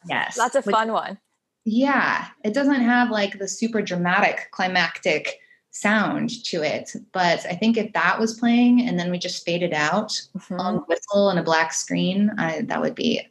[0.07, 0.35] Yes.
[0.35, 1.19] That's a fun one.
[1.69, 2.27] Yeah.
[2.43, 6.91] It doesn't have like the super dramatic climactic sound to it.
[7.11, 10.59] But I think if that was playing and then we just faded out mm-hmm.
[10.59, 13.21] on whistle and a black screen, I, that would be,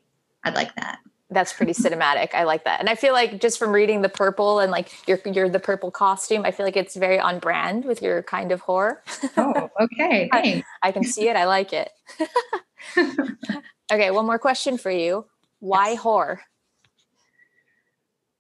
[0.44, 1.01] I'd like that.
[1.31, 2.33] That's pretty cinematic.
[2.33, 2.79] I like that.
[2.79, 5.90] And I feel like just from reading the purple and like your your the purple
[5.90, 9.03] costume, I feel like it's very on brand with your kind of horror.
[9.37, 10.31] Oh, okay.
[10.33, 11.37] I, I, can see it.
[11.37, 11.90] I like it.
[13.92, 15.27] okay, one more question for you.
[15.59, 15.98] Why yes.
[15.98, 16.40] horror?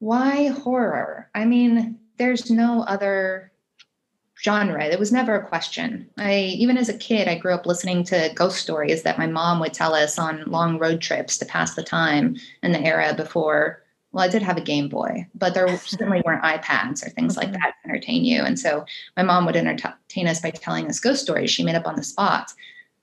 [0.00, 1.28] Why horror?
[1.34, 3.52] I mean, there's no other
[4.42, 4.84] genre.
[4.84, 6.08] It was never a question.
[6.16, 9.58] I even as a kid, I grew up listening to ghost stories that my mom
[9.60, 13.82] would tell us on long road trips to pass the time in the era before.
[14.12, 17.48] Well, I did have a Game Boy, but there certainly weren't iPads or things like
[17.48, 17.54] mm-hmm.
[17.54, 18.42] that to entertain you.
[18.42, 21.86] And so my mom would entertain us by telling us ghost stories she made up
[21.86, 22.52] on the spot.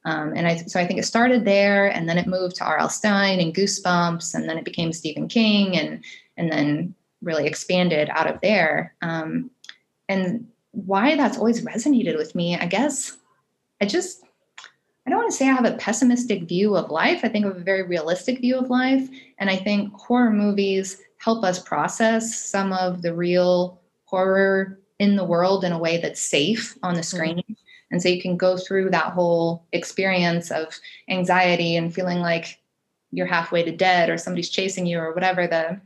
[0.05, 2.89] Um, and I, so I think it started there, and then it moved to R.L.
[2.89, 6.03] Stine and Goosebumps, and then it became Stephen King, and
[6.37, 8.93] and then really expanded out of there.
[9.01, 9.51] Um,
[10.09, 13.17] and why that's always resonated with me, I guess
[13.81, 14.23] I just,
[15.05, 17.21] I don't want to say I have a pessimistic view of life.
[17.23, 19.07] I think I have a very realistic view of life.
[19.39, 25.23] And I think horror movies help us process some of the real horror in the
[25.23, 27.15] world in a way that's safe on the mm-hmm.
[27.15, 27.37] screen.
[27.37, 27.53] Mm-hmm.
[27.91, 30.77] And so you can go through that whole experience of
[31.09, 32.59] anxiety and feeling like
[33.11, 35.79] you're halfway to dead or somebody's chasing you or whatever the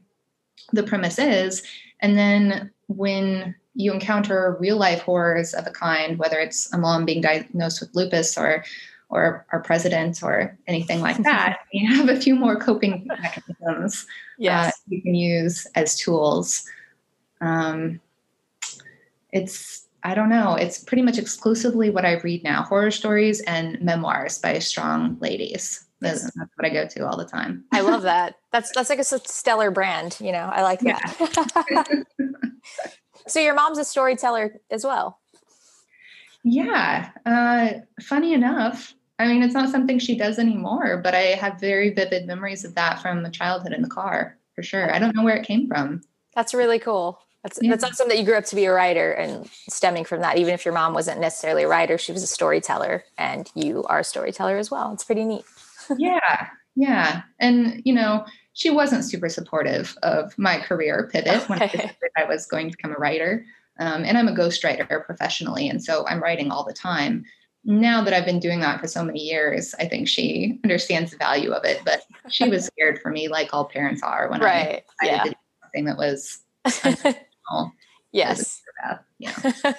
[0.72, 1.64] the premise is.
[2.02, 7.06] And then when you encounter real life horrors of a kind, whether it's a mom
[7.06, 8.64] being diagnosed with lupus or
[9.12, 14.06] or our president or anything like that, you have a few more coping mechanisms
[14.40, 14.68] yes.
[14.68, 16.66] uh, you can use as tools.
[17.42, 18.00] Um,
[19.32, 20.56] it's I don't know.
[20.56, 25.86] It's pretty much exclusively what I read now: horror stories and memoirs by strong ladies.
[26.02, 27.66] That's, that's what I go to all the time.
[27.72, 28.36] I love that.
[28.52, 30.18] That's that's like a stellar brand.
[30.20, 31.64] You know, I like that.
[31.70, 32.28] Yeah.
[33.28, 35.20] so your mom's a storyteller as well.
[36.44, 37.10] Yeah.
[37.26, 41.94] Uh, funny enough, I mean, it's not something she does anymore, but I have very
[41.94, 44.94] vivid memories of that from the childhood in the car for sure.
[44.94, 46.02] I don't know where it came from.
[46.34, 47.20] That's really cool.
[47.44, 47.70] That's yeah.
[47.70, 50.38] that's awesome that you grew up to be a writer and stemming from that.
[50.38, 54.00] Even if your mom wasn't necessarily a writer, she was a storyteller, and you are
[54.00, 54.92] a storyteller as well.
[54.92, 55.46] It's pretty neat
[55.98, 57.22] yeah, yeah.
[57.40, 62.46] And, you know, she wasn't super supportive of my career pivot when I, I was
[62.46, 63.46] going to become a writer.
[63.80, 65.70] Um, and I'm a ghostwriter professionally.
[65.70, 67.24] And so I'm writing all the time.
[67.64, 71.18] Now that I've been doing that for so many years, I think she understands the
[71.18, 71.82] value of it.
[71.86, 74.84] But she was scared for me, like all parents are, when right.
[75.02, 75.24] I yeah.
[75.24, 76.40] did something that was
[78.12, 78.62] yes.
[79.20, 79.36] Yeah.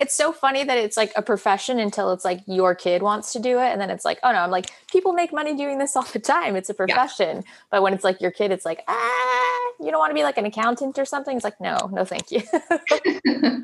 [0.00, 3.38] it's so funny that it's like a profession until it's like your kid wants to
[3.38, 3.68] do it.
[3.70, 6.18] And then it's like, oh no, I'm like, people make money doing this all the
[6.18, 6.56] time.
[6.56, 7.36] It's a profession.
[7.36, 7.52] Yeah.
[7.70, 10.38] But when it's like your kid, it's like, ah, you don't want to be like
[10.38, 11.36] an accountant or something.
[11.36, 12.42] It's like, no, no, thank you.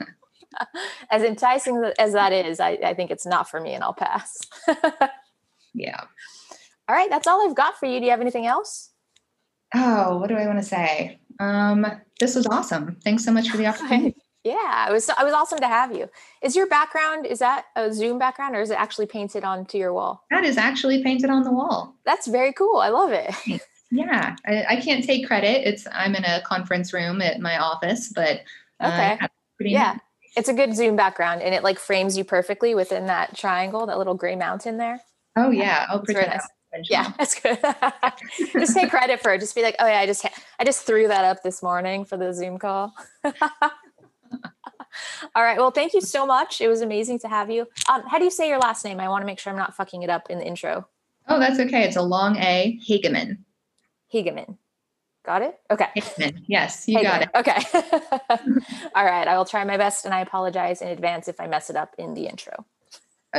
[1.10, 4.38] as enticing as that is, I, I think it's not for me and I'll pass.
[5.74, 6.04] yeah.
[6.88, 7.10] All right.
[7.10, 7.98] That's all I've got for you.
[7.98, 8.90] Do you have anything else?
[9.74, 11.20] Oh, what do I want to say?
[11.40, 11.86] Um,
[12.20, 12.98] this was awesome.
[13.02, 14.14] Thanks so much for the opportunity.
[14.46, 16.08] Yeah, it was it was awesome to have you.
[16.40, 19.92] Is your background is that a Zoom background or is it actually painted onto your
[19.92, 20.24] wall?
[20.30, 21.96] That is actually painted on the wall.
[22.04, 22.76] That's very cool.
[22.76, 23.34] I love it.
[23.90, 25.66] Yeah, I, I can't take credit.
[25.66, 28.40] It's I'm in a conference room at my office, but
[28.78, 29.28] uh, okay,
[29.60, 30.00] yeah, nice.
[30.36, 33.98] it's a good Zoom background and it like frames you perfectly within that triangle, that
[33.98, 35.00] little gray mountain there.
[35.36, 36.46] Oh yeah, oh pretty nice.
[36.90, 37.58] Yeah, that's good.
[38.52, 39.40] just take credit for it.
[39.40, 40.26] Just be like, oh yeah, I just
[40.58, 42.92] I just threw that up this morning for the Zoom call.
[45.34, 45.58] All right.
[45.58, 46.60] Well, thank you so much.
[46.60, 47.66] It was amazing to have you.
[47.90, 49.00] Um, how do you say your last name?
[49.00, 50.88] I want to make sure I'm not fucking it up in the intro.
[51.28, 51.84] Oh, that's okay.
[51.84, 53.38] It's a long A, Hagemann.
[54.12, 54.56] Hagemann.
[55.24, 55.58] Got it?
[55.70, 55.88] Okay.
[55.96, 56.44] Hagemann.
[56.46, 57.30] Yes, you got it.
[57.34, 57.58] Okay.
[58.94, 59.26] All right.
[59.26, 61.94] I will try my best and I apologize in advance if I mess it up
[61.98, 62.64] in the intro.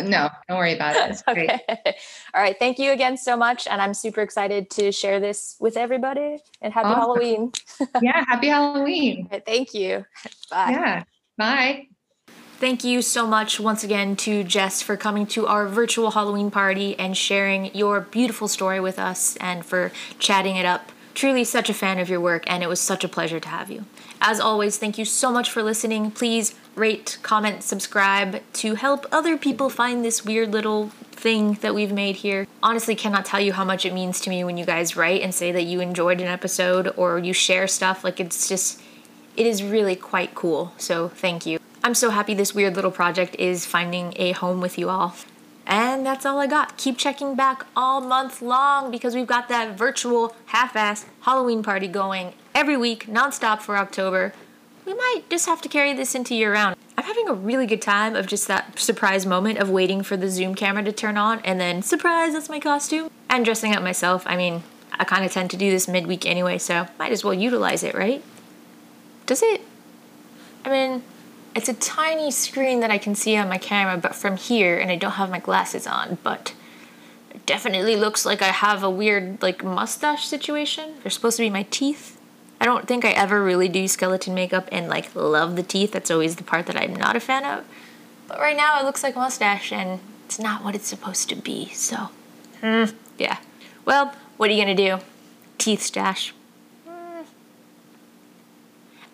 [0.06, 1.12] No, don't worry about it.
[1.12, 1.50] It's great.
[1.50, 1.95] Okay.
[2.34, 2.56] All right.
[2.58, 3.68] Thank you again so much.
[3.68, 6.39] And I'm super excited to share this with everybody.
[6.62, 7.00] And happy Awesome.
[7.00, 7.52] Halloween.
[8.02, 9.30] yeah, happy Halloween.
[9.45, 10.06] Thank you.
[10.52, 10.72] Bye.
[10.72, 11.04] Yeah.
[11.38, 11.88] Bye.
[12.60, 16.98] Thank you so much once again to Jess for coming to our virtual Halloween party
[16.98, 20.91] and sharing your beautiful story with us and for chatting it up.
[21.14, 23.70] Truly such a fan of your work, and it was such a pleasure to have
[23.72, 23.86] you.
[24.22, 26.10] As always, thank you so much for listening.
[26.10, 31.91] Please rate, comment, subscribe to help other people find this weird little thing that we've
[31.91, 32.47] made here.
[32.61, 35.34] Honestly, cannot tell you how much it means to me when you guys write and
[35.34, 38.03] say that you enjoyed an episode or you share stuff.
[38.03, 38.82] Like, it's just,
[39.36, 40.73] it is really quite cool.
[40.78, 41.59] So, thank you.
[41.84, 45.15] I'm so happy this weird little project is finding a home with you all.
[45.65, 46.78] And that's all I got.
[46.78, 52.34] Keep checking back all month long because we've got that virtual half-assed Halloween party going
[52.55, 54.34] every week, nonstop for October.
[54.88, 56.78] We might just have to carry this into year round.
[56.98, 60.30] I'm having a really good time of just that surprise moment of waiting for the
[60.30, 63.12] Zoom camera to turn on and then surprise, that's my costume.
[63.30, 64.24] And dressing up myself.
[64.26, 64.64] I mean,
[64.94, 67.96] I kind of tend to do this midweek anyway, so might as well utilize it,
[67.96, 68.24] right?
[69.26, 69.60] Does it?
[70.64, 71.04] I mean,
[71.54, 74.90] it's a tiny screen that I can see on my camera, but from here, and
[74.90, 76.54] I don't have my glasses on, but
[77.32, 80.94] it definitely looks like I have a weird, like, mustache situation.
[81.04, 82.16] They're supposed to be my teeth.
[82.60, 85.91] I don't think I ever really do skeleton makeup and, like, love the teeth.
[85.91, 87.66] That's always the part that I'm not a fan of.
[88.28, 91.36] But right now, it looks like a mustache, and it's not what it's supposed to
[91.36, 92.10] be, so.
[92.62, 92.86] Hmm,
[93.18, 93.38] yeah.
[93.86, 94.99] Well, what are you gonna do?
[95.58, 96.34] Teeth stash.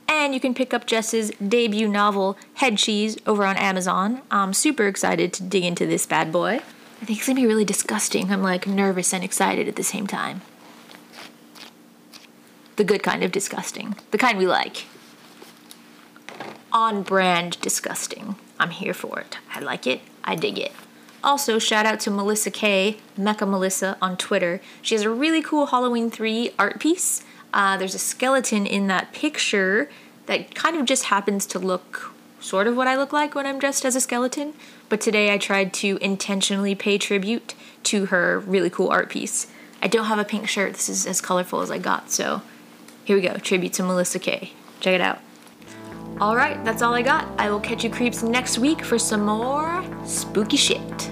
[0.08, 4.22] And you can pick up Jess's debut novel, Head Cheese, over on Amazon.
[4.32, 6.62] I'm super excited to dig into this bad boy.
[7.02, 8.32] I think it's gonna be really disgusting.
[8.32, 10.42] I'm like nervous and excited at the same time.
[12.76, 13.96] The good kind of disgusting.
[14.12, 14.86] The kind we like.
[16.72, 18.36] On brand disgusting.
[18.60, 19.38] I'm here for it.
[19.54, 20.02] I like it.
[20.24, 20.72] I dig it.
[21.24, 24.60] Also, shout out to Melissa K, Mecca Melissa on Twitter.
[24.82, 27.24] She has a really cool Halloween 3 art piece.
[27.54, 29.90] Uh, there's a skeleton in that picture
[30.26, 33.60] that kind of just happens to look sort of what I look like when I'm
[33.60, 34.54] dressed as a skeleton.
[34.90, 39.48] But today I tried to intentionally pay tribute to her really cool art piece.
[39.82, 40.74] I don't have a pink shirt.
[40.74, 42.12] This is as colorful as I got.
[42.12, 42.42] So
[43.06, 43.36] here we go.
[43.38, 44.52] Tribute to Melissa K.
[44.80, 45.20] Check it out.
[46.22, 47.28] All right, that's all I got.
[47.40, 51.12] I will catch you creeps next week for some more spooky shit.